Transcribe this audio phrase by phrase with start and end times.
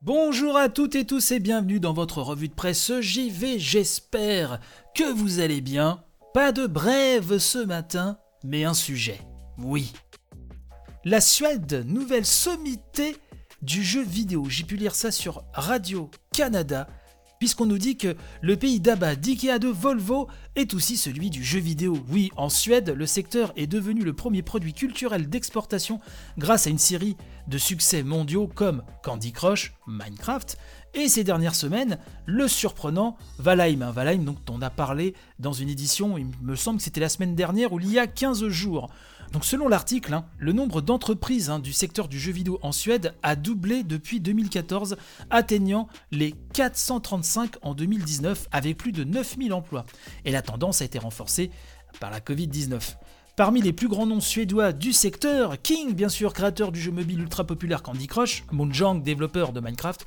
[0.00, 4.60] Bonjour à toutes et tous et bienvenue dans votre revue de presse JV, j'espère
[4.94, 6.04] que vous allez bien.
[6.32, 9.18] Pas de brève ce matin, mais un sujet.
[9.58, 9.92] Oui.
[11.04, 13.16] La Suède, nouvelle sommité
[13.60, 14.44] du jeu vidéo.
[14.48, 16.86] J'ai pu lire ça sur Radio Canada
[17.38, 21.60] puisqu'on nous dit que le pays d'Abba, d'Ikea, de Volvo est aussi celui du jeu
[21.60, 21.98] vidéo.
[22.10, 26.00] Oui, en Suède, le secteur est devenu le premier produit culturel d'exportation
[26.36, 27.16] grâce à une série
[27.48, 30.58] de succès mondiaux comme Candy Crush, Minecraft,
[30.94, 33.90] et ces dernières semaines, le surprenant Valheim.
[33.90, 37.34] Valheim dont on a parlé dans une édition, il me semble que c'était la semaine
[37.34, 38.88] dernière, ou il y a 15 jours.
[39.32, 43.14] Donc selon l'article, hein, le nombre d'entreprises hein, du secteur du jeu vidéo en Suède
[43.22, 44.96] a doublé depuis 2014,
[45.30, 49.84] atteignant les 435 en 2019 avec plus de 9000 emplois.
[50.24, 51.50] Et la tendance a été renforcée
[52.00, 52.96] par la Covid-19.
[53.38, 57.20] Parmi les plus grands noms suédois du secteur, King, bien sûr, créateur du jeu mobile
[57.20, 60.04] ultra populaire Candy Crush, Moonjang, développeur de Minecraft,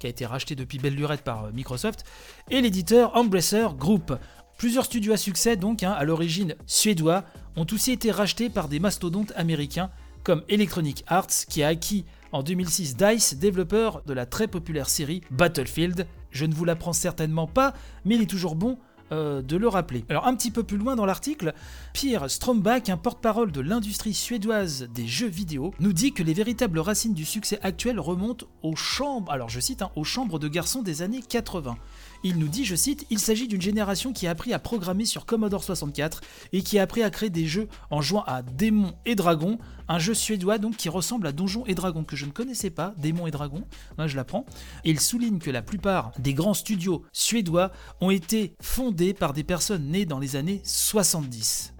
[0.00, 2.02] qui a été racheté depuis belle lurette par euh, Microsoft,
[2.50, 4.12] et l'éditeur Embracer Group.
[4.58, 7.22] Plusieurs studios à succès, donc, hein, à l'origine suédois,
[7.54, 9.92] ont aussi été rachetés par des mastodontes américains
[10.24, 15.20] comme Electronic Arts, qui a acquis en 2006 DICE, développeur de la très populaire série
[15.30, 16.08] Battlefield.
[16.32, 18.76] Je ne vous l'apprends certainement pas, mais il est toujours bon
[19.12, 20.04] euh, de le rappeler.
[20.08, 21.54] Alors un petit peu plus loin dans l'article,
[21.92, 26.78] Pierre Strombach, un porte-parole de l'industrie suédoise des jeux vidéo, nous dit que les véritables
[26.78, 30.82] racines du succès actuel remontent aux chambres, alors je cite, hein, aux chambres de garçons
[30.82, 31.76] des années 80.
[32.24, 35.26] Il nous dit, je cite, Il s'agit d'une génération qui a appris à programmer sur
[35.26, 39.14] Commodore 64 et qui a appris à créer des jeux en jouant à Démons et
[39.14, 42.70] Dragons, un jeu suédois donc qui ressemble à Donjons et Dragons que je ne connaissais
[42.70, 43.64] pas, Démons et Dragons,
[43.98, 44.46] moi je l'apprends.
[44.84, 49.88] Il souligne que la plupart des grands studios suédois ont été fondés par des personnes
[49.88, 51.74] nées dans les années 70.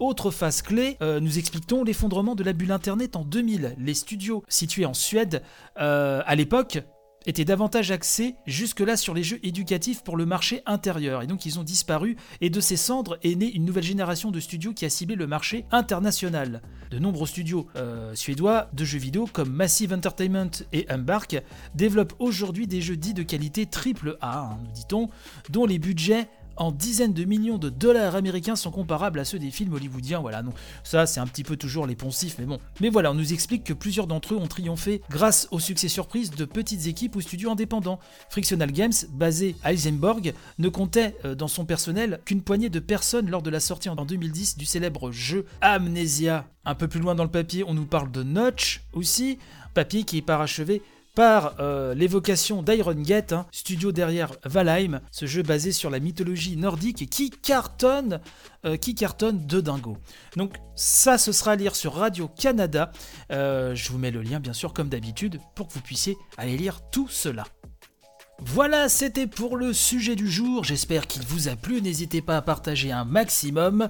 [0.00, 3.76] Autre phase clé, euh, nous expliquons l'effondrement de la bulle Internet en 2000.
[3.78, 5.42] Les studios situés en Suède,
[5.78, 6.80] euh, à l'époque,
[7.26, 11.22] étaient davantage axés jusque-là sur les jeux éducatifs pour le marché intérieur.
[11.22, 14.40] Et donc ils ont disparu, et de ces cendres est née une nouvelle génération de
[14.40, 16.62] studios qui a ciblé le marché international.
[16.90, 21.42] De nombreux studios euh, suédois de jeux vidéo comme Massive Entertainment et Embark
[21.74, 25.08] développent aujourd'hui des jeux dits de qualité triple A, hein, nous dit-on,
[25.50, 29.50] dont les budgets en dizaines de millions de dollars américains sont comparables à ceux des
[29.50, 30.20] films hollywoodiens.
[30.20, 32.58] Voilà, non, ça c'est un petit peu toujours les poncifs, mais bon.
[32.80, 36.30] Mais voilà, on nous explique que plusieurs d'entre eux ont triomphé grâce au succès surprise
[36.30, 37.98] de petites équipes ou studios indépendants.
[38.28, 43.30] Frictional Games, basé à Eisenborg, ne comptait euh, dans son personnel qu'une poignée de personnes
[43.30, 46.46] lors de la sortie en 2010 du célèbre jeu Amnesia.
[46.64, 49.38] Un peu plus loin dans le papier, on nous parle de Notch aussi,
[49.74, 50.82] papier qui est parachevé
[51.14, 56.56] par euh, l'évocation d'Iron Gate, hein, studio derrière Valheim, ce jeu basé sur la mythologie
[56.56, 58.20] nordique qui cartonne,
[58.64, 59.96] euh, qui cartonne de dingo.
[60.36, 62.90] Donc ça, ce sera à lire sur Radio Canada.
[63.30, 66.56] Euh, je vous mets le lien, bien sûr, comme d'habitude, pour que vous puissiez aller
[66.56, 67.44] lire tout cela.
[68.40, 70.64] Voilà, c'était pour le sujet du jour.
[70.64, 71.80] J'espère qu'il vous a plu.
[71.80, 73.88] N'hésitez pas à partager un maximum.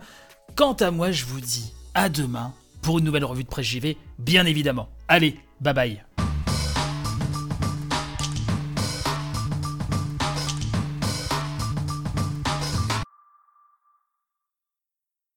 [0.56, 2.52] Quant à moi, je vous dis à demain
[2.82, 4.90] pour une nouvelle revue de presse JV, bien évidemment.
[5.08, 6.13] Allez, bye bye.